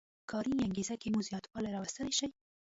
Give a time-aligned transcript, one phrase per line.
[0.29, 2.27] کاري انګېزه کې مو زیاتوالی راوستلی شي.